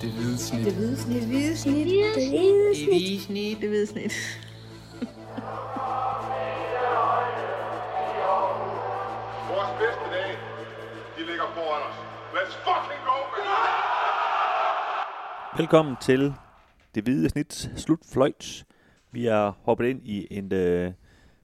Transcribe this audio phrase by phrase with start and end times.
[0.00, 0.64] Det hvide snit.
[0.64, 1.20] Det hvide snit.
[1.20, 1.86] Det hvide snit.
[1.86, 3.60] Det hvide Det hvide snit.
[3.60, 4.12] Det hvide snit.
[9.52, 10.36] Vores bedste dage,
[11.16, 11.96] de ligger foran os.
[12.36, 13.44] Let's fucking go, man!
[15.58, 16.34] Velkommen til
[16.94, 18.64] det hvide snit slutfløjt.
[19.12, 20.92] Vi er hoppet ind i en øh,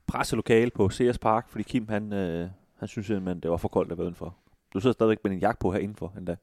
[0.07, 2.49] presselokale på CS Park, fordi Kim han, øh,
[2.79, 4.37] han synes simpelthen, det var for koldt at være udenfor.
[4.75, 6.37] Du sidder stadigvæk med din jakke på her indenfor endda.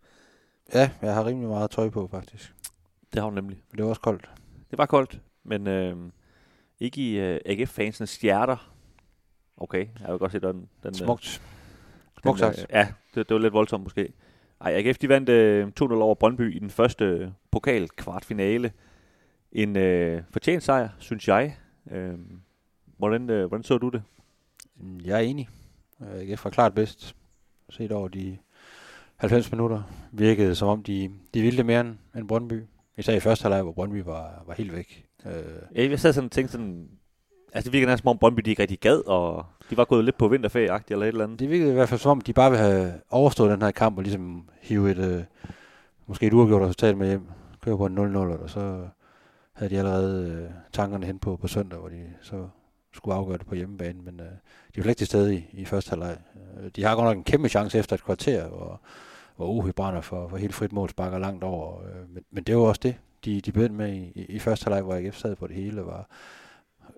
[0.73, 2.53] Ja, jeg har rimelig meget tøj på, faktisk.
[3.13, 3.57] Det har hun nemlig.
[3.71, 4.30] Men det var også koldt.
[4.71, 5.98] Det var koldt, men øh,
[6.80, 8.73] ikke i øh, AGF-fansenes hjerter.
[9.58, 10.70] Okay, jeg vil godt se den.
[10.84, 11.41] den Smukt.
[12.16, 12.66] den, Smukt sagt.
[12.70, 14.13] ja, det, det var lidt voldsomt måske.
[14.61, 18.72] Ej, AGF de vandt øh, 2-0 over Brøndby i den første øh, pokal-kvartfinale.
[19.52, 21.58] En øh, fortjent sejr, synes jeg.
[21.91, 22.13] Øh,
[22.97, 24.03] hvordan, øh, hvordan så du det?
[25.05, 25.49] Jeg er enig.
[26.02, 27.16] Øh, AGF var klart bedst.
[27.70, 28.38] Set over de
[29.20, 32.64] 90 minutter virkede som om, de, de ville det mere end, end Brøndby.
[32.98, 35.06] Især i første halvleg, hvor Brøndby var, var helt væk.
[35.26, 35.34] Øh,
[35.76, 36.88] Jeg, jeg sad sådan og tænkte sådan...
[37.53, 40.06] Altså, det virker næsten som om Brøndby de ikke rigtig gad, og de var gået
[40.06, 41.39] lidt på vinterferie eller et eller andet.
[41.39, 43.98] det virkede i hvert fald som om, de bare ville have overstået den her kamp
[43.98, 45.23] og ligesom hive et, øh,
[46.08, 47.28] måske et uafgjort resultat med hjem.
[47.61, 48.88] Køre på en 0-0, og så
[49.54, 52.48] havde de allerede øh, tankerne hen på, på søndag, hvor de så
[52.94, 54.02] skulle afgøre det på hjemmebane.
[54.02, 54.26] Men øh,
[54.76, 56.17] de var ikke til stede i, i første halvleg.
[56.59, 58.81] Øh, de har godt nok en kæmpe chance efter et kvarter, hvor,
[59.40, 61.84] hvor OH brænder for, for helt frit mål, sparker langt over.
[61.84, 62.95] Øh, men, men det var også det,
[63.26, 65.86] de, de begyndte med i, i, i første halvleg, hvor AGF sad på det hele,
[65.86, 66.09] var,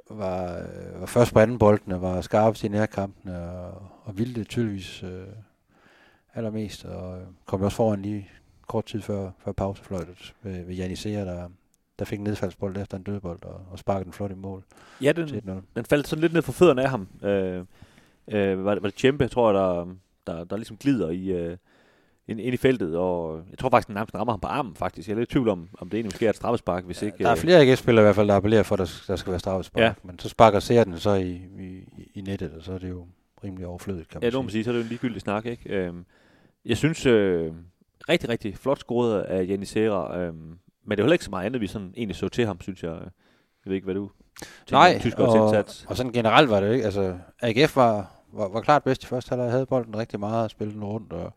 [0.09, 4.49] var, øh, var først på anden boldene, var skarpest i nærkampene, og, og ville det
[4.49, 5.27] tydeligvis øh,
[6.33, 8.29] allermest, og øh, kom også foran lige
[8.67, 11.49] kort tid før, før pausefløjtet ved, ved Janisea, der,
[11.99, 14.63] der fik en nedfaldsbold efter en dødbold, og, og sparkede den flot i mål
[15.01, 15.51] Ja, den, 1-0.
[15.75, 17.07] den faldt sådan lidt ned for fødderne af ham.
[17.23, 17.65] Øh,
[18.27, 19.95] øh, var, det, var det Tjempe, tror jeg, der,
[20.27, 21.57] der, der ligesom glider i, øh,
[22.31, 25.07] ind, ind i feltet, og jeg tror faktisk, den nærmest rammer ham på armen, faktisk.
[25.07, 27.17] Jeg er lidt i tvivl om, om det egentlig måske er et straffespark, hvis ikke...
[27.17, 29.31] Der er øh, flere AGF-spillere i hvert fald, der appellerer for, at der, der skal
[29.31, 29.85] være straffespark, Ja.
[29.87, 29.93] ja.
[30.03, 31.83] men så sparker ser den så i, i,
[32.15, 33.05] i nettet, og så er det jo
[33.43, 35.21] rimelig overflødigt, kan man Ja, det må man sige, så er det jo en ligegyldig
[35.21, 35.69] snak, ikke?
[35.69, 36.05] Øhm,
[36.65, 37.51] jeg synes, øh,
[38.09, 40.57] rigtig, rigtig flot scoret af Jenny Serra, øhm, men
[40.91, 42.91] det er heller ikke så meget andet, vi sådan egentlig så til ham, synes jeg.
[43.65, 44.09] Jeg ved ikke, hvad du
[44.65, 45.85] tænker Nej, og, indsats.
[45.89, 46.85] og sådan generelt var det jo ikke.
[46.85, 50.49] Altså, AGF var, var, var klart bedst i første halvleg, havde bolden rigtig meget, og
[50.49, 51.33] spillede den rundt, og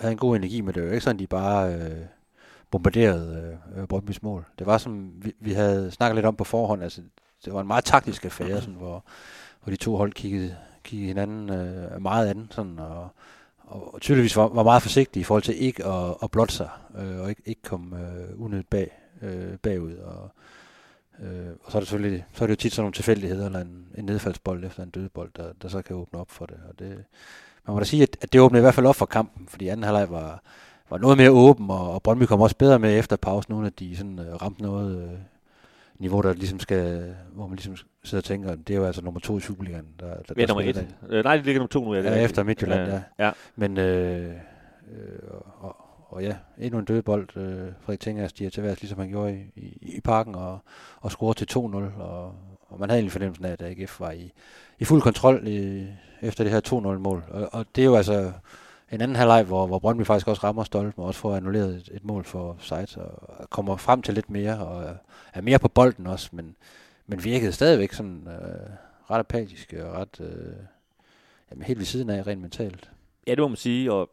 [0.00, 2.04] havde en god energi, men det var jo ikke sådan, de bare øh,
[2.70, 4.44] bombarderede øh, Brøndby's mål.
[4.58, 7.02] Det var som, vi, vi havde snakket lidt om på forhånd, altså,
[7.44, 9.04] det var en meget taktisk affære, sådan, hvor,
[9.62, 13.08] hvor de to hold kiggede, kiggede hinanden øh, meget an, sådan, og,
[13.58, 17.20] og tydeligvis var, var meget forsigtige i forhold til ikke at, at blotte sig, øh,
[17.20, 20.30] og ikke, ikke komme øh, unødigt bag, øh, bagud, og
[21.20, 23.60] Øh, og så er, det selvfølgelig, så er det jo tit sådan nogle tilfældigheder, eller
[23.60, 26.56] en, en nedfaldsbold efter en dødbold, der, der så kan åbne op for det.
[26.68, 27.04] Og det
[27.68, 29.68] man må da sige, at, at det åbnede i hvert fald op for kampen, fordi
[29.68, 30.42] anden halvleg var,
[30.90, 33.78] var noget mere åben, og, og Brøndby kom også bedre med efter pausen, uden at
[33.78, 35.18] de sådan, øh, ramte noget øh,
[35.98, 39.20] niveau, der ligesom skal, hvor man ligesom sidder og tænker, det er jo altså nummer
[39.20, 39.86] to i Superligaen.
[40.00, 40.96] Der, der, Ja, der nummer et.
[41.08, 41.94] Øh, nej, det ligger nummer to nu.
[41.94, 43.26] Ja, det Ja, efter Midtjylland, ja.
[43.26, 43.30] ja.
[43.56, 44.32] Men øh,
[44.90, 45.18] øh,
[45.60, 45.76] og,
[46.08, 47.36] og ja, endnu en dødbold.
[47.36, 50.58] Øh, Frederik Tinger stiger til værs, ligesom han gjorde i, i, i parken, og,
[51.00, 51.56] og scorer til 2-0.
[52.02, 52.34] Og,
[52.68, 54.32] og man havde egentlig fornemmelsen af, at AGF var i,
[54.78, 55.86] i fuld kontrol i,
[56.22, 57.24] efter det her 2-0-mål.
[57.30, 58.32] Og, og det er jo altså
[58.92, 61.90] en anden halvleg, hvor, hvor Brøndby faktisk også rammer stolpen, og også får annulleret et,
[61.92, 64.94] et mål for Seitz, og kommer frem til lidt mere, og er,
[65.34, 66.56] er mere på bolden også, men,
[67.06, 68.70] men virkede stadigvæk sådan øh,
[69.10, 70.52] ret apatisk og ret øh,
[71.50, 72.90] jamen, helt ved siden af rent mentalt.
[73.26, 74.10] ja, det må man sige, og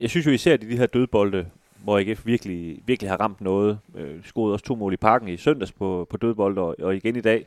[0.00, 1.46] jeg synes jo især, at de her dødbolde,
[1.84, 3.78] hvor AGF virkelig, virkelig har ramt noget.
[3.94, 7.16] Øh, scorede også to mål i parken i søndags på, på dødbold, og, og igen
[7.16, 7.46] i dag.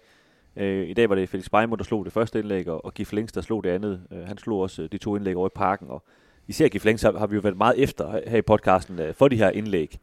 [0.58, 3.14] Øh, I dag var det Felix Beimo, der slog det første indlæg, og, og Gif
[3.14, 4.02] Links, der slog det andet.
[4.12, 6.04] Øh, han slog også øh, de to indlæg over i parken, og
[6.48, 9.28] især Gif Links har, har vi jo været meget efter her- i podcasten øh, for
[9.28, 9.98] de her indlæg.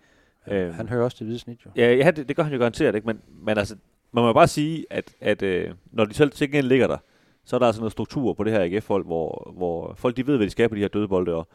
[0.49, 1.71] Øh, Han hører også det hvide snit jo.
[1.77, 3.07] Ja, ja det, det gør han jo garanteret, ikke?
[3.07, 3.77] Men, men altså,
[4.13, 6.97] man må bare sige, at, at øh, når de selv til gengæld ligger der,
[7.45, 10.37] så er der altså noget struktur på det her AGF-hold, hvor, hvor folk de ved,
[10.37, 11.49] hvad de skal på de her dødbolde, og,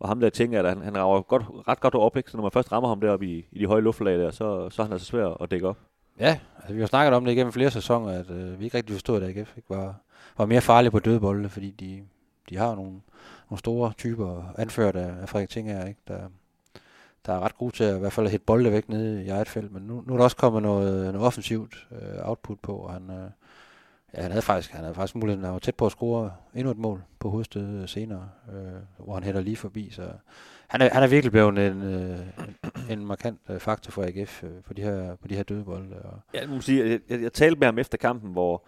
[0.00, 2.30] og ham der tænker, at han, han rager godt, ret godt op, ikke?
[2.30, 4.82] Så når man først rammer ham deroppe i, i de høje luftlag der, så, så
[4.82, 5.78] er han altså svær at dække op.
[6.20, 8.94] Ja, altså vi har snakket om det igennem flere sæsoner, at øh, vi ikke rigtig
[8.94, 9.94] forstod, at AGF ikke var,
[10.38, 12.02] var mere farlige på dødbolde, fordi de,
[12.50, 13.00] de har nogle,
[13.50, 16.00] nogle store typer, anført af, af Frederik Tinger, ikke?
[16.08, 16.20] Der,
[17.26, 19.28] der er ret gode til at i hvert fald at hætte bolde væk nede i
[19.28, 22.76] eget felt, men nu, nu er der også kommet noget, noget offensivt øh, output på,
[22.76, 23.30] og han, øh,
[24.14, 26.70] ja, han havde faktisk, han havde faktisk muligheden, han var tæt på at score endnu
[26.70, 30.08] et mål på hovedstød senere, øh, hvor han hætter lige forbi, så
[30.68, 34.44] han er, han er virkelig blevet en, øh, en, en markant øh, faktor for AGF
[34.44, 37.00] øh, på de her, på de her dødbolde, og Ja, det må man sige, jeg,
[37.10, 38.64] jeg, jeg talte med ham efter kampen, hvor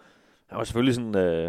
[0.47, 1.43] han var selvfølgelig sådan, øh,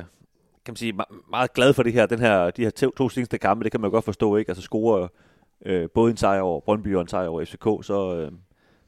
[0.64, 3.08] kan man sige, me- meget glad for det her, den her, de her to, to
[3.08, 4.48] seneste kampe, det kan man jo godt forstå, ikke?
[4.50, 5.08] Altså score
[5.66, 8.32] øh, både en sejr over Brøndby og en sejr over FCK, så, øh,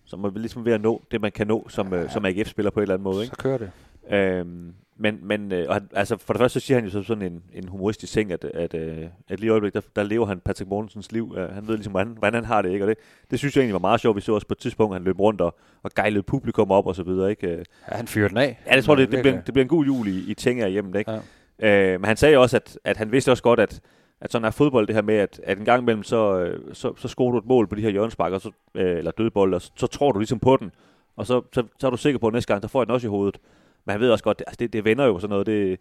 [0.04, 2.70] så må vi ligesom ved at nå det, man kan nå som, øh, som AGF-spiller
[2.70, 3.22] på et eller andet måde.
[3.22, 3.36] Ikke?
[3.36, 3.70] Så kører det.
[4.10, 7.22] Øhm, men, men øh, og altså for det første så siger han jo så sådan
[7.22, 10.40] en, en humoristisk ting, at, at, øh, at lige i øjeblikket, der, der lever han
[10.40, 11.30] Patrick Mortensens liv.
[11.30, 12.84] Uh, han ved ligesom, hvordan, hvordan han har det, ikke?
[12.84, 12.96] Og det,
[13.30, 14.16] det synes jeg egentlig var meget sjovt.
[14.16, 16.94] Vi så også på et tidspunkt, han løb rundt og, og gejlede publikum op og
[16.94, 17.48] så videre, ikke?
[17.48, 17.62] Ja,
[17.96, 18.60] han fyrer den af.
[18.66, 20.70] Ja, det tror det, det, bliver, det bliver en god jul i, i ting af
[20.70, 21.20] hjemmet, ikke?
[21.60, 21.92] Ja.
[21.92, 23.80] Øh, men han sagde også, at, at han vidste også godt, at,
[24.20, 26.92] at sådan er fodbold det her med, at, at en gang imellem, så, øh, så,
[26.96, 29.72] så scorer du et mål på de her hjørnesparker, så, øh, eller dødbold, og så,
[29.76, 30.70] så tror du ligesom på den,
[31.16, 32.94] og så, så, så er du sikker på, at næste gang, så får jeg den
[32.94, 33.38] også i hovedet.
[33.84, 35.80] Men han ved også godt, det, altså det, det vender jo sådan noget, det,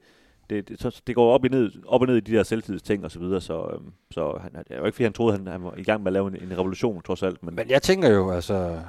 [0.49, 3.11] det, det, det går op og, ned, op og ned i de der selvtidsting og
[3.11, 5.63] så videre, så, øhm, så han, det er jo ikke fordi, han troede, han, han
[5.63, 7.43] var i gang med at lave en, en revolution, trods alt.
[7.43, 8.79] Men, men jeg tænker jo, altså,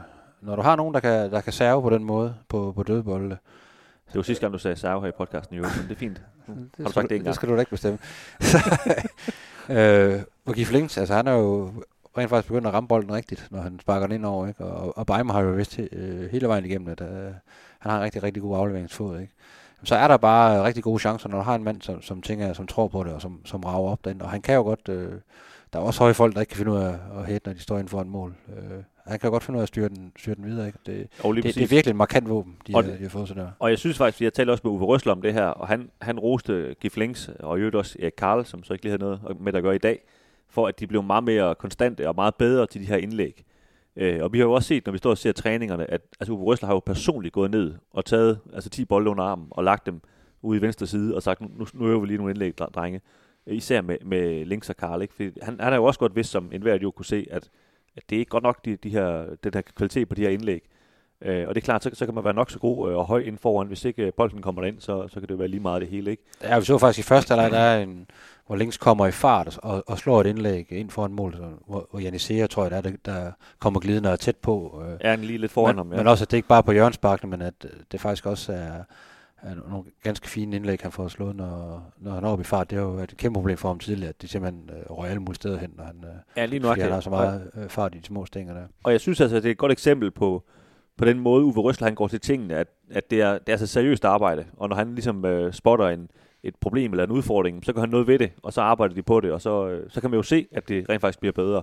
[0.41, 3.37] når du har nogen, der kan, der kan serve på den måde, på, på dødbolde,
[4.07, 6.17] det var sidste gang, du sagde serve her i podcasten, jo, men det er fint.
[6.47, 7.25] det har du sagt det.
[7.25, 7.99] Det skal du da ikke bestemme.
[9.79, 11.73] øh, og Gif Links, altså han er jo
[12.19, 14.65] rent faktisk begyndt at ramme bolden rigtigt, når han sparker den ind over, ikke?
[14.65, 17.33] Og, og Beimer har jo vist øh, hele vejen igennem, at øh,
[17.81, 19.33] han har en rigtig, rigtig god afleveringsfod, ikke?
[19.85, 22.53] Så er der bare rigtig gode chancer, når du har en mand, som, som tænker,
[22.53, 24.23] som tror på det, og som, som rager op den.
[24.23, 25.13] Og han kan jo godt, øh,
[25.73, 27.61] der er også høje folk, der ikke kan finde ud af at hætte, når de
[27.61, 28.35] står inden for en mål.
[28.49, 30.67] Øh, han kan godt finde ud af at styre den, styre den videre.
[30.67, 30.79] Ikke?
[30.87, 33.43] Det, det, det, er virkelig en markant våben, de, og, har, de har fået sådan
[33.43, 33.51] der.
[33.59, 35.91] Og jeg synes faktisk, jeg talte også med Uwe Røsler om det her, og han,
[36.01, 39.03] han roste Gif Links, og i øvrigt også Erik Karl, som så ikke lige havde
[39.03, 39.99] noget med at gøre i dag,
[40.49, 43.45] for at de blev meget mere konstante og meget bedre til de her indlæg.
[44.01, 46.33] Øh, og vi har jo også set, når vi står og ser træningerne, at altså
[46.33, 49.65] Uwe Røsler har jo personligt gået ned og taget altså 10 bolde under armen og
[49.65, 50.01] lagt dem
[50.43, 53.01] ude i venstre side og sagt, nu, nu øver vi lige nogle indlæg, drenge.
[53.47, 55.03] Øh, især med, med Links og Karl.
[55.03, 55.15] Ikke?
[55.15, 57.51] Fordi han, han har jo også godt vidst, som enhver jo kunne se, at,
[57.97, 60.31] at det er ikke godt nok de, de her, den her kvalitet på de her
[60.31, 60.63] indlæg.
[61.23, 63.07] Øh, og det er klart, så, så kan man være nok så god øh, og
[63.07, 63.67] høj ind foran.
[63.67, 66.11] Hvis ikke øh, bolden kommer ind, så, så kan det være lige meget det hele.
[66.11, 66.23] Ikke?
[66.43, 68.07] Ja, vi så faktisk i første leg, der er en,
[68.51, 71.87] hvor Links kommer i fart og, og slår et indlæg ind foran mål, så, hvor,
[71.91, 74.83] hvor Janisera, tror jeg, der, der, der kommer glidende og tæt på.
[74.85, 74.99] Øh.
[75.05, 75.93] Ja, lige lidt foran men, ham.
[75.93, 75.97] Ja.
[75.97, 78.53] Men også, at det ikke bare er på hjørnsbakken, men at øh, det faktisk også
[78.53, 78.83] er,
[79.43, 82.71] er nogle ganske fine indlæg, han får slået, når, når han er oppe i fart.
[82.71, 85.11] Det har jo været et kæmpe problem for ham tidligere, at det simpelthen øh, røg
[85.11, 87.69] alle mulige steder hen, når han, øh, ja, lige nok, han har så meget øh,
[87.69, 88.65] fart i de små stænger der.
[88.85, 90.43] Og jeg synes altså, det er et godt eksempel på,
[90.97, 93.57] på den måde, Uwe Røsler han går til tingene, at, at det, er, det er
[93.57, 96.11] så seriøst arbejde, og når han ligesom øh, spotter en,
[96.43, 99.03] et problem eller en udfordring, så kan han noget ved det, og så arbejder de
[99.03, 101.33] på det, og så, øh, så kan man jo se, at det rent faktisk bliver
[101.33, 101.63] bedre.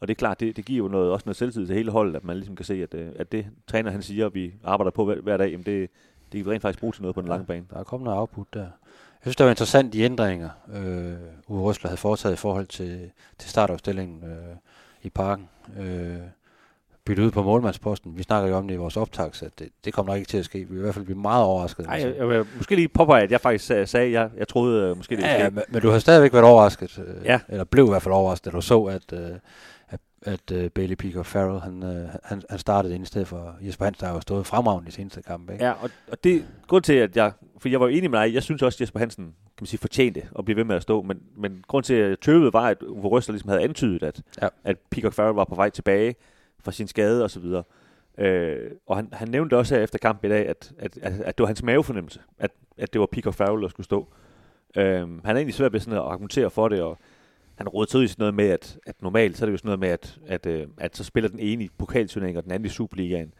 [0.00, 2.16] Og det er klart, det, det giver jo noget, også noget selvtid til hele holdet,
[2.16, 4.90] at man ligesom kan se, at, øh, at det træner han siger, at vi arbejder
[4.90, 5.90] på hver, hver dag, jamen det,
[6.32, 7.66] det kan vi rent faktisk bruge til noget på den lange bane.
[7.70, 8.60] Der er kommet noget output der.
[8.60, 11.14] Jeg synes, det var interessant de ændringer, øh,
[11.48, 14.56] Uwe Røsler havde foretaget i forhold til, til startopstillingen øh,
[15.02, 15.48] i parken.
[15.78, 16.16] Øh,
[17.10, 18.18] bytte ud på målmandsposten.
[18.18, 20.38] Vi snakker jo om det i vores optag, så det, det kommer nok ikke til
[20.38, 20.58] at ske.
[20.58, 21.86] Vi vil i hvert fald blive meget overrasket.
[21.86, 24.96] Nej, jeg, jeg måske lige påpege, at jeg faktisk sagde, at jeg, jeg troede uh,
[24.96, 27.40] måske det ja, ja, men, men, du har stadigvæk været overrasket, øh, ja.
[27.48, 29.30] eller blev i hvert fald overrasket, da du så, at, øh,
[29.88, 33.54] at, at uh, Bailey Peacock Farrell, han, uh, han, han startede ind i stedet for
[33.60, 35.50] Jesper Hansen, der har jo stået fremragende i seneste kamp.
[35.50, 35.64] Ikke?
[35.64, 38.34] Ja, og, og det grund til, at jeg, for jeg var jo enig med dig,
[38.34, 40.82] jeg synes også, at Jesper Hansen kan man sige, fortjente at blive ved med at
[40.82, 44.02] stå, men, men grund til, at jeg tøvede, var, at Uwe Røsler ligesom havde antydet,
[44.02, 44.48] at, ja.
[44.64, 46.14] at Peacock Farrell var på vej tilbage
[46.64, 47.62] fra sin skade og så videre.
[48.18, 51.38] Øh, og han, han nævnte også her efter kampen i dag, at, at, at, at
[51.38, 54.08] det var hans mavefornemmelse, at, at det var Peacock Farrell, der skulle stå.
[54.76, 56.98] Øh, han er egentlig svært ved sådan at argumentere for det, og
[57.56, 59.80] han rådede til sådan noget med, at, at normalt så er det jo sådan noget
[59.80, 62.68] med, at, at, at, at så spiller den ene i pokalturneringen, og den anden i
[62.68, 63.32] Superligaen.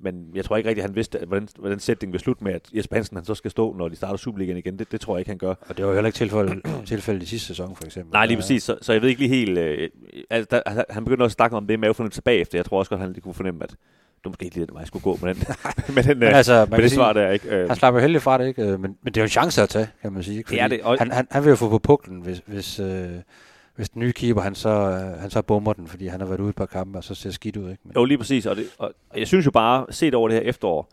[0.00, 2.68] Men jeg tror ikke rigtigt, at han vidste, hvordan, hvordan sætningen vil slutte med, at
[2.74, 4.78] Jesper Hansen han så skal stå, når de starter Superligaen igen.
[4.78, 5.54] Det, det tror jeg ikke, han gør.
[5.68, 8.12] Og det var jo heller ikke tilfældet, tilfælde i sidste sæson, for eksempel.
[8.12, 8.62] Nej, lige præcis.
[8.62, 9.58] Så, så jeg ved ikke lige helt...
[9.58, 9.90] Øh,
[10.30, 12.58] altså, der, altså, han begyndte også at snakke om det med at tilbage efter.
[12.58, 13.76] Jeg tror også godt, han lige kunne fornemme, at
[14.24, 15.44] var måske ikke lige den vej, jeg skulle gå med den,
[15.94, 17.30] med den, men øh, altså, med det sige, svar der.
[17.30, 17.48] Ikke?
[17.48, 17.68] Øh.
[17.68, 18.62] Han slapper heldig fra det, ikke?
[18.62, 20.38] Øh, men, men det er jo en chance at tage, kan man sige.
[20.38, 20.48] Ikke?
[20.48, 20.82] Fordi det er det.
[20.82, 23.08] Og han, han, han vil jo få på puklen, hvis, hvis, øh,
[23.76, 26.40] hvis den nye keeper, han så, øh, han så bomber den, fordi han har været
[26.40, 27.70] ude par kampe, og så ser skidt ud.
[27.70, 27.82] Ikke?
[27.84, 28.46] Men, jo, lige præcis.
[28.46, 30.88] Og, det, og jeg synes jo bare, set over det her efterår,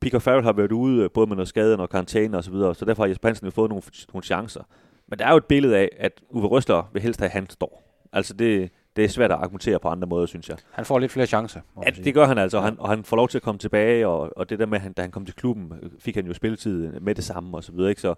[0.00, 2.84] Pico Farrell har været ude både med noget skade og karantæne og så videre, så
[2.84, 4.62] derfor har Jesper Hansen jo fået nogle, nogle chancer.
[5.08, 7.50] Men der er jo et billede af, at Uwe Røsler vil helst have, at han
[7.50, 7.82] står.
[8.12, 10.56] Altså det, det er svært at argumentere på andre måder, synes jeg.
[10.70, 11.60] Han får lidt flere chancer.
[11.86, 14.08] Ja, det gør han altså, og han, og han får lov til at komme tilbage,
[14.08, 17.00] og, og det der med, at da han kom til klubben, fik han jo spilletid
[17.00, 18.00] med det samme og så videre, ikke?
[18.00, 18.14] Så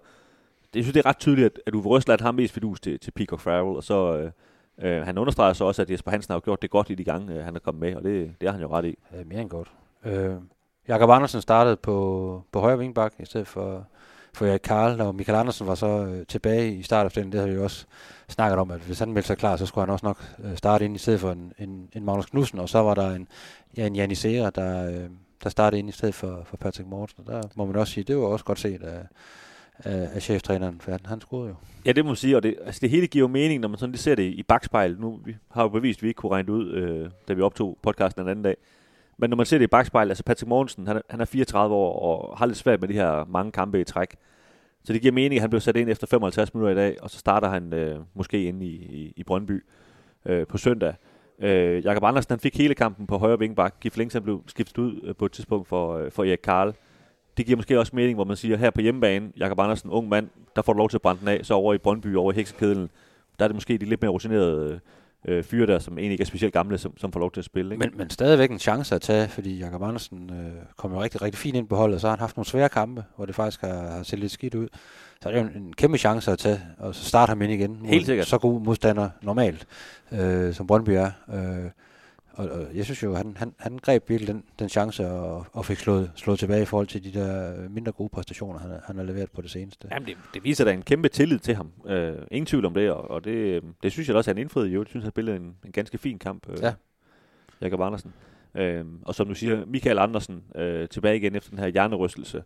[0.77, 3.11] jeg synes, det er ret tydeligt, at, at Uwe Røsler har mest fidus til, til
[3.11, 4.31] Peacock Farrell, og så øh,
[4.91, 7.33] øh, han understreger så også, at Jesper Hansen har gjort det godt i de gange,
[7.33, 8.97] øh, han er kommet med, og det, det har han jo ret i.
[9.13, 9.71] Ja, mere end godt.
[10.05, 10.35] Øh,
[10.87, 13.87] Jakob Andersen startede på, på højre vingbak i stedet for,
[14.33, 17.31] for Erik Karl, og Michael Andersen var så øh, tilbage i startopstillingen.
[17.31, 17.85] Det har vi jo også
[18.27, 20.85] snakket om, at hvis han meldte sig klar, så skulle han også nok øh, starte
[20.85, 23.27] ind i stedet for en, en, en Magnus Knudsen, og så var der en,
[23.77, 25.09] ja, en Janisera, der, øh,
[25.43, 27.25] der startede ind i stedet for, for Patrick Mortensen.
[27.27, 29.05] Der må man også sige, det var også godt set af,
[29.79, 31.55] af, af cheftræneren, for han, han scorede jo.
[31.85, 33.77] Ja, det må man sige, og det, altså det hele giver jo mening, når man
[33.77, 34.99] sådan lige ser det i bagspejl.
[34.99, 37.41] Nu vi har jo bevist, at vi ikke kunne regne det ud, øh, da vi
[37.41, 38.55] optog podcasten den anden dag.
[39.17, 41.99] Men når man ser det i bagspejl, altså Patrick Morgensen, han han er 34 år
[41.99, 44.15] og har lidt svært med de her mange kampe i træk.
[44.83, 47.09] Så det giver mening, at han blev sat ind efter 55 minutter i dag, og
[47.09, 49.63] så starter han øh, måske inde i, i, i Brøndby
[50.25, 50.93] øh, på søndag.
[51.39, 53.75] Øh, Jakob Andersen han fik hele kampen på højre vingbak.
[53.79, 56.73] Gif Links blev skiftet ud øh, på et tidspunkt for, øh, for Erik Karl.
[57.37, 60.29] Det giver måske også mening, hvor man siger, her på hjemmebane, Jakob Andersen, ung mand,
[60.55, 62.35] der får du lov til at brænde den af, så over i Brøndby, over i
[62.35, 62.89] Heksekedlen,
[63.39, 64.79] der er det måske de lidt mere rutinerede
[65.27, 67.45] øh, fyre der, som egentlig ikke er specielt gamle, som, som får lov til at
[67.45, 67.75] spille.
[67.75, 67.87] Ikke?
[67.87, 71.39] Men, men stadigvæk en chance at tage, fordi Jakob Andersen øh, kom jo rigtig, rigtig
[71.39, 73.61] fint ind på holdet, og så har han haft nogle svære kampe, hvor det faktisk
[73.61, 74.67] har, har set lidt skidt ud.
[75.21, 77.51] Så er det jo en, en kæmpe chance at tage, og så starte ham ind
[77.51, 77.85] igen.
[77.85, 78.27] Helt sikkert.
[78.27, 79.67] Så god modstander normalt,
[80.11, 81.11] øh, som Brøndby er.
[81.33, 81.71] Øh,
[82.37, 85.65] og, og jeg synes jo, han, han, han greb virkelig den, den chance og, og
[85.65, 89.03] fik slået, slået tilbage i forhold til de der mindre gode præstationer, han, han har
[89.03, 89.87] leveret på det seneste.
[89.91, 91.71] Jamen, det, det viser da en kæmpe tillid til ham.
[91.87, 94.67] Øh, ingen tvivl om det, og, og det, det synes jeg også, at han indfriede
[94.69, 94.79] jo.
[94.81, 96.73] Jeg synes, han spillede en, en ganske fin kamp, øh, Ja.
[97.61, 98.13] Jakob Andersen.
[98.55, 102.43] Øh, og som du siger, Michael Andersen øh, tilbage igen efter den her hjernerystelse.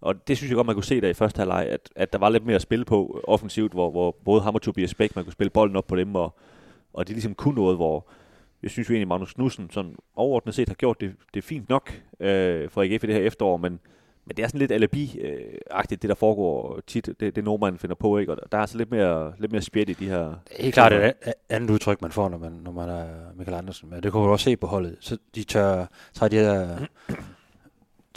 [0.00, 2.18] Og det synes jeg godt, man kunne se der i første halvleg, at, at der
[2.18, 5.24] var lidt mere at spille på offensivt, hvor, hvor både ham og Tobias Bæk, man
[5.24, 6.34] kunne spille bolden op på dem, og,
[6.92, 8.08] og det ligesom kunne noget, hvor
[8.62, 12.02] jeg synes jo egentlig, Magnus Knudsen sådan overordnet set har gjort det, det fint nok
[12.20, 13.80] øh, for AGF i det her efterår, men,
[14.24, 18.18] men det er sådan lidt alibi-agtigt, det der foregår tit, det, det Norman finder på,
[18.18, 18.32] ikke?
[18.32, 20.34] og der er altså lidt mere, lidt mere spjæt i de her...
[20.58, 21.12] Helt klart et
[21.48, 23.90] andet udtryk, man får, når man, når man er Michael Andersen.
[23.90, 24.96] Men det kunne du også se på holdet.
[25.00, 26.78] Så de tør, tager de her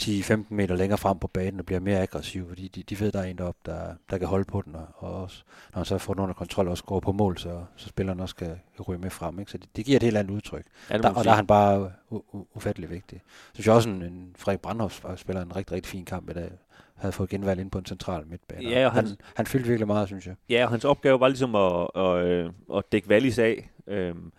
[0.04, 3.20] 10-15 meter længere frem på banen og bliver mere aggressive, fordi de, de ved, der
[3.20, 5.44] er en deroppe, der, der kan holde på den, og, og også,
[5.74, 8.36] når han så får den under kontrol og går på mål, så, så spilleren også
[8.36, 8.56] kan,
[8.88, 9.40] ryge med frem.
[9.40, 9.52] Ikke?
[9.52, 10.66] Så det, det giver et helt andet udtryk.
[10.90, 11.92] Ja, Der, og der er han bare
[12.56, 13.22] ufattelig vigtig.
[13.28, 16.34] Så synes jeg også, en, en Frederik Brandhoff spiller en rigtig, rigtig fin kamp i
[16.34, 16.52] dag.
[16.96, 18.70] Havde fået genvalg ind på en central midtbane.
[18.70, 20.36] Ja, og han, han- han fyldte virkelig meget, synes jeg.
[20.50, 23.70] Ja, og hans opgave var ligesom at, at, øh, at dække Wallis af.
[23.88, 24.32] Øhm,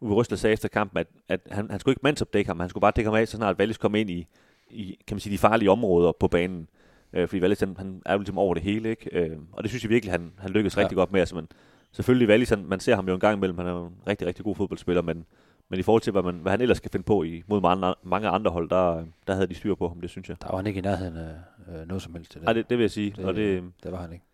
[0.00, 2.80] Uwe Røsler sagde efter kampen, at, at han, han skulle ikke mandsopdække ham, han skulle
[2.82, 4.26] bare dække ham af, så snart Wallis kom ind i,
[4.74, 6.68] i kan man sige, de farlige områder på banen.
[7.12, 9.18] Øh, fordi Wallis, han, han er jo ligesom over det hele, ikke?
[9.18, 10.80] Øh, og det synes jeg virkelig, han, han lykkedes Ja.
[10.82, 11.20] rigtig godt med.
[11.20, 11.48] Altså, man,
[11.92, 14.26] selvfølgelig Wallis, han, man ser ham jo en gang imellem, han er jo en rigtig,
[14.26, 15.24] rigtig god fodboldspiller, men,
[15.68, 17.94] men i forhold til, hvad, man, hvad han ellers skal finde på i, mod mange,
[18.02, 20.36] mange andre hold, der, der havde de styr på ham, det synes jeg.
[20.42, 21.34] Der var han ikke i nærheden af
[21.68, 22.44] øh, noget som helst til det.
[22.44, 23.14] Nej, det, det vil jeg sige.
[23.16, 24.24] det, og det, det var han ikke.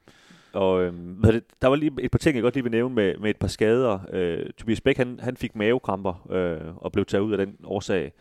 [0.52, 3.16] Og øhm, er der var lige et par ting, jeg godt lige vil nævne med,
[3.16, 3.99] med et par skader.
[4.12, 8.12] Øh, Tobias Bæk, han, han fik mavekramper øh, og blev taget ud af den årsag.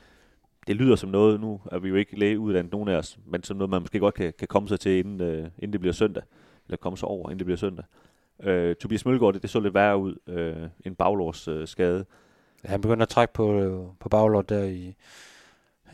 [0.69, 3.43] Det lyder som noget, nu er vi jo ikke læge uddannet nogen af os, men
[3.43, 5.93] som noget, man måske godt kan, kan komme sig til, inden, øh, inden det bliver
[5.93, 6.23] søndag.
[6.67, 7.85] Eller komme sig over, inden det bliver søndag.
[8.43, 10.15] Øh, Tobias Mølgaard, det, det så lidt værre ud.
[10.27, 12.05] Øh, en baglårs øh, skade.
[12.65, 14.95] Han begyndte at trække på, øh, på baglåret der i,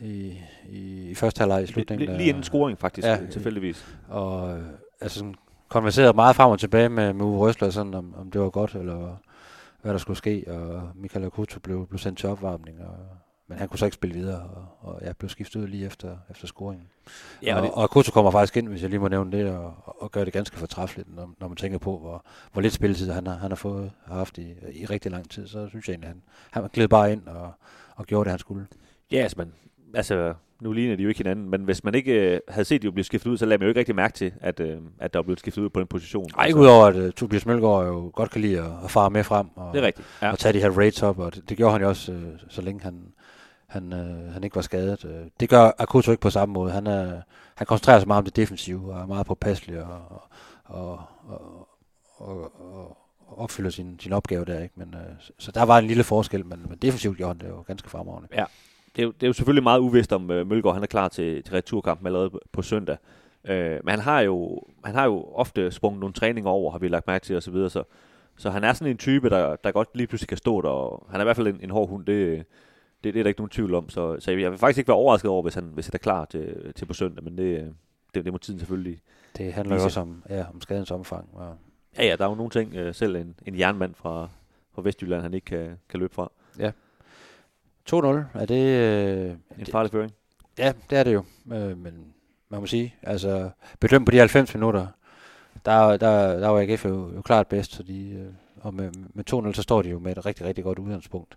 [0.00, 2.06] i, i, i første halvleg i slutningen.
[2.08, 3.14] Lige, lige inden scoring faktisk, Ja.
[3.14, 3.26] ja.
[3.30, 3.96] tilfældigvis.
[4.08, 4.64] Og øh,
[5.00, 5.34] altså sådan,
[5.68, 8.74] konverserede meget frem og tilbage med, med Uwe Røsler, sådan, om, om det var godt,
[8.74, 9.16] eller
[9.82, 10.44] hvad der skulle ske.
[10.48, 12.96] Og Michael Akuto blev, blev sendt til opvarmning, og,
[13.48, 16.16] men han kunne så ikke spille videre, og, og jeg blev skiftet ud lige efter,
[16.30, 16.86] efter scoringen.
[17.42, 19.50] Ja, og, og det, og Akuto kommer faktisk ind, hvis jeg lige må nævne det,
[19.50, 23.10] og, og gør det ganske fortræffeligt, når, når man tænker på, hvor, hvor lidt spilletid
[23.10, 25.46] han har, han har fået har haft i, i rigtig lang tid.
[25.48, 27.52] Så synes jeg egentlig, han, han gled bare ind og,
[27.96, 28.66] og gjorde det, han skulle.
[29.10, 29.52] Ja, altså, man,
[29.94, 32.82] altså, nu ligner de jo ikke hinanden, men hvis man ikke øh, havde set, at
[32.82, 35.12] de blev skiftet ud, så lagde man jo ikke rigtig mærke til, at, øh, at
[35.12, 36.26] der var blevet skiftet ud på den position.
[36.38, 39.24] Ej, ikke udover, at uh, Tobias Mølgaard jo godt kan lide at, at fare med
[39.24, 40.08] frem og, Det er rigtigt.
[40.22, 40.30] Ja.
[40.30, 42.62] og tage de her raids op, og det, det gjorde han jo også, uh, så
[42.62, 43.02] længe han,
[43.66, 45.04] han, øh, han ikke var skadet.
[45.04, 46.72] Øh, det gør Akuto ikke på samme måde.
[46.72, 47.20] Han, er,
[47.54, 50.22] han koncentrerer sig meget om det defensive, og er meget påpasselig og,
[50.64, 51.68] og, og,
[52.16, 52.96] og, og,
[53.36, 54.60] opfylder sin, sin opgave der.
[54.60, 54.74] ikke.
[54.76, 57.64] Men, øh, så, der var en lille forskel, men, men defensivt gjorde han det jo
[57.66, 58.28] ganske fremragende.
[58.34, 58.44] Ja,
[58.96, 61.08] det, er jo, det er jo selvfølgelig meget uvist, om øh, Mølgaard han er klar
[61.08, 62.96] til, til returkampen allerede på, på søndag.
[63.44, 66.88] Øh, men han har, jo, han har jo ofte sprunget nogle træninger over, har vi
[66.88, 67.82] lagt mærke til osv., så, videre, så,
[68.36, 71.06] så han er sådan en type, der, der godt lige pludselig kan stå der, og
[71.10, 72.44] han er i hvert fald en, en hård hund, det,
[73.06, 73.88] det, det er der ikke nogen tvivl om.
[73.88, 76.24] Så, så jeg vil faktisk ikke være overrasket over, hvis han, hvis han er klar
[76.24, 77.74] til, til på søndag, men det,
[78.14, 79.00] det, det må tiden selvfølgelig.
[79.36, 79.84] Det handler Vise.
[79.86, 81.28] også om, ja, om skadens omfang.
[81.32, 81.54] Og,
[81.98, 84.28] Ja, ja, der er jo nogle ting, øh, selv en, en jernmand fra,
[84.74, 86.30] fra Vestjylland, han ikke kan, kan løbe fra.
[87.90, 87.96] 2-0,
[88.40, 88.66] er det...
[88.66, 90.12] Øh, En farlig føring.
[90.58, 91.24] Ja, det er det jo.
[91.52, 92.14] Øh, men
[92.48, 94.86] man må sige, altså bedømt på de 90 minutter,
[95.64, 99.24] der, der, der var AGF jo, jo klart bedst, så de, øh, og med, med
[99.50, 101.36] 2-0, så står de jo med et rigtig, rigtig godt udgangspunkt.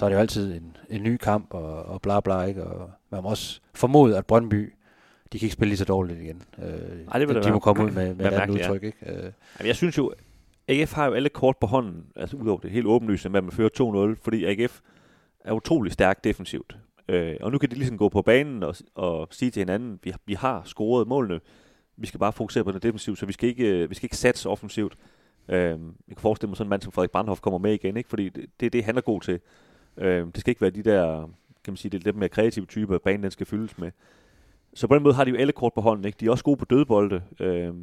[0.00, 2.64] Så er det jo altid en, en ny kamp, og, og bla bla, ikke?
[2.64, 4.72] Og man må også formode, at Brøndby,
[5.32, 6.42] de kan ikke spille lige så dårligt igen.
[6.58, 6.64] Øh,
[7.12, 8.70] Ej, det vil da de må komme ud med, med et andet mærkeligt, ja.
[8.70, 8.98] udtryk, ikke?
[9.06, 9.16] Øh,
[9.58, 10.12] Jamen, jeg synes jo,
[10.68, 13.52] AGF har jo alle kort på hånden, altså udover det helt åbenlyse med, at man
[13.52, 14.80] fører 2-0, fordi AGF
[15.44, 16.76] er utrolig stærk defensivt.
[17.08, 20.12] Øh, og nu kan de ligesom gå på banen og, og sige til hinanden, vi,
[20.26, 21.40] vi har scoret målene.
[21.96, 24.16] vi skal bare fokusere på det defensivt, så vi skal ikke, øh, vi skal ikke
[24.16, 24.96] satse offensivt.
[25.48, 25.76] Øh, jeg
[26.08, 28.08] kan forestille mig sådan en mand som Frederik Brandhoff kommer med igen, ikke?
[28.08, 29.40] fordi det, det er det, han er god til.
[29.96, 31.20] Øh, det skal ikke være de der,
[31.64, 33.90] kan man sige, det er lidt mere kreative typer, banen den skal fyldes med.
[34.74, 36.04] Så på den måde har de jo alle kort på hånden.
[36.04, 36.16] Ikke?
[36.20, 37.22] De er også gode på dødbolde.
[37.40, 37.74] Øh,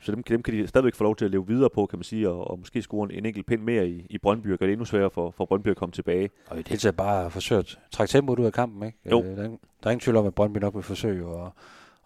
[0.00, 2.04] så dem, dem kan de stadigvæk få lov til at leve videre på, kan man
[2.04, 4.66] sige, og, og måske score en, en enkelt pind mere i, i Brøndby, og gøre
[4.66, 6.30] det endnu sværere for, for Brøndby at komme tilbage.
[6.50, 8.98] Og i det hele taget bare forsøge at trække tempoet ud af kampen, ikke?
[9.10, 9.22] Jo.
[9.22, 11.46] Øh, der, er, ingen- der er ingen tvivl om, at Brøndby nok vil forsøge at,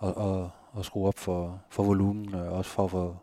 [0.02, 0.47] at, at,
[0.78, 3.16] at skrue op for, for volumen, og også for at få,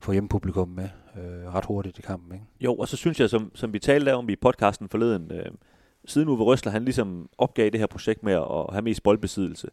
[0.00, 2.44] få hjemmepublikum med øh, ret hurtigt i kampen, ikke?
[2.60, 5.46] Jo, og så synes jeg, som, som vi talte om i podcasten forleden, øh,
[6.04, 9.68] siden Uwe Røsler, han ligesom opgav det her projekt med at have mest boldbesiddelse,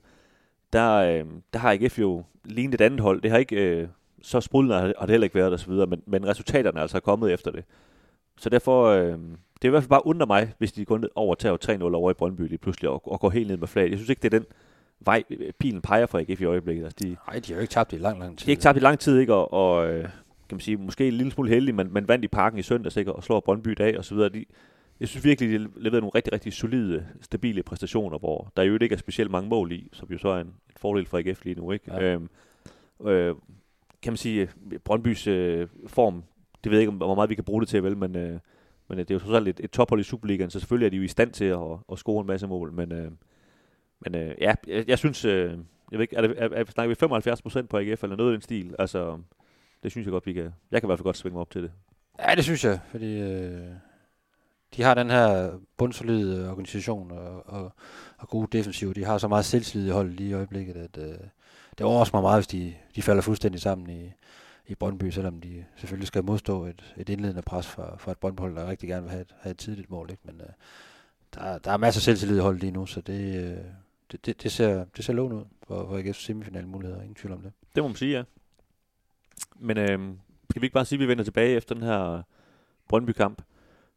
[0.74, 3.22] der, øh, der har AGF jo lignet et andet hold.
[3.22, 3.88] Det har ikke, øh,
[4.22, 7.52] så sprudlende har det heller ikke været videre, men, men resultaterne er altså kommet efter
[7.52, 7.66] det.
[8.38, 9.12] Så derfor, øh,
[9.62, 11.58] det er i hvert fald bare under mig, hvis de går ned over og tager
[11.58, 13.90] 3-0 over i Brøndby lige pludselig og, og går helt ned med flaget.
[13.90, 14.48] Jeg synes ikke, det er den
[15.00, 16.84] vej, øh, pilen peger for AGF i øjeblikket.
[16.84, 18.46] Altså, de, Nej, de har jo ikke tabt i lang, lang tid.
[18.46, 19.34] de har ikke tabt i lang tid, ikke?
[19.34, 20.10] Og, og øh,
[20.50, 22.98] kan man sige, måske en lille smule heldig, men, men vandt i parken i søndags,
[22.98, 23.14] ikke?
[23.14, 24.30] Og slår Brøndby i dag, og så videre.
[24.30, 24.46] De,
[25.00, 28.94] jeg synes virkelig, de leverede nogle rigtig, rigtig solide, stabile præstationer, hvor der jo ikke
[28.94, 31.56] er specielt mange mål i, som jo så er en, en fordel for AGF lige
[31.56, 31.94] nu, ikke?
[31.94, 32.14] Ja.
[32.14, 32.30] Øhm,
[33.08, 33.36] øh,
[34.02, 34.50] kan man sige,
[34.84, 36.24] Brøndbys øh, form,
[36.64, 38.40] det ved jeg ikke, om- hvor meget vi kan bruge det til, vel, men, øh,
[38.90, 40.98] men det er jo trods alt et, et tophold i Superligaen, så selvfølgelig er de
[40.98, 41.60] jo i stand til at,
[41.92, 43.12] at score en masse mål, men, øh,
[44.00, 45.50] men øh, ja, jeg, jeg synes, øh,
[45.92, 48.32] jeg ved ikke, er det, er, er, snakker vi 75 procent på AGF, eller noget
[48.32, 48.76] i den stil?
[48.80, 49.18] Altså,
[49.84, 51.50] det synes jeg godt, vi kan, jeg kan i hvert fald godt svinge mig op
[51.50, 51.72] til det.
[52.20, 53.68] Ja, det synes jeg, fordi øh,
[54.76, 57.74] de har den her bundsolide organisation og, og,
[58.18, 58.94] og gode defensiv.
[58.94, 61.18] De har så meget selvtillid i holdet lige i øjeblikket, at øh,
[61.78, 64.12] det overrasker mig meget, hvis de, de falder fuldstændig sammen i,
[64.68, 68.44] i Brøndby, selvom de selvfølgelig skal modstå et, et indledende pres fra, fra et Brøndby,
[68.44, 70.10] der rigtig gerne vil have et, have et tidligt mål.
[70.12, 70.24] Ikke?
[70.26, 70.50] Men øh,
[71.36, 73.58] der, der er masser af selvtillid i holdet lige nu, så det, øh,
[74.12, 77.34] det, det, det, ser, det ser lovende ud for, for AGF's semifinale muligheder, ingen tvivl
[77.34, 77.52] om det.
[77.76, 78.24] Det må man sige, ja.
[79.60, 80.00] Men øh,
[80.50, 82.22] skal vi ikke bare sige, at vi vender tilbage efter den her
[82.90, 83.42] Brøndby-kamp?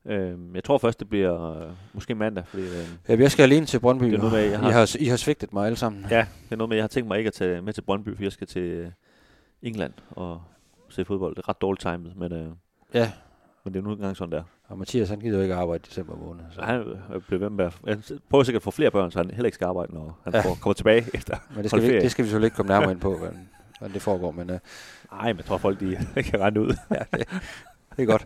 [0.06, 3.66] Øh, jeg tror først, det bliver øh, måske mandag, fordi øh, Ja, jeg skal alene
[3.66, 4.04] til Brøndby.
[4.04, 6.06] Det er noget med, jeg har- I, har, I har svigtet mig alle sammen.
[6.10, 8.16] ja, det er noget med, jeg har tænkt mig ikke at tage med til Brøndby,
[8.16, 8.90] for jeg skal til øh,
[9.62, 10.42] England og
[10.88, 11.34] se fodbold.
[11.36, 12.48] Det er ret dårligt timet, men, øh,
[12.94, 13.12] ja.
[13.64, 14.42] men det er nu engang sådan der.
[14.68, 16.44] Og Mathias, han gider jo ikke arbejde i december måned.
[16.50, 16.60] Så.
[16.62, 19.30] Han øh, bliver ved med at, han prøver sikkert at få flere børn, så han
[19.30, 20.40] heller ikke skal arbejde, når han Ja.
[20.40, 21.36] får, kommer tilbage efter.
[21.54, 23.48] Men det skal, vi, det skal vi selvfølgelig ikke komme nærmere ind på, hvordan,
[23.80, 24.30] hvordan det foregår.
[24.30, 24.56] Men uh,
[25.12, 25.98] Nej, men jeg tror, folk de
[26.30, 26.76] kan regne ud.
[26.90, 27.28] ja, det,
[27.96, 28.24] det er godt.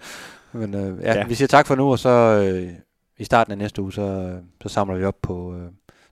[0.53, 1.27] Men uh, ja, ja, Ja.
[1.27, 2.73] vi siger tak for nu, og så uh,
[3.19, 5.62] i starten af næste uge, så, øh, så samler vi op på, uh,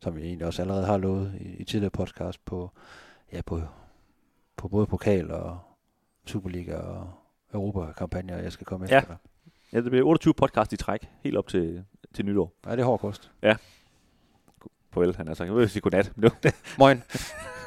[0.01, 2.71] som vi egentlig også allerede har lovet i, i tidligere podcast, på,
[3.33, 3.63] ja, på,
[4.57, 5.59] på både pokal og
[6.27, 7.11] Superliga og
[7.55, 8.99] Europa-kampagner, jeg skal komme Ja.
[8.99, 9.17] efter dig.
[9.73, 12.53] Ja, det bliver 28 podcast i træk, helt op til, til nytår.
[12.67, 13.31] Nej, det er hård kost.
[14.93, 15.49] Farvel, han har sagt.
[15.49, 16.13] Jeg vil sige godnat.
[16.79, 17.03] Moin.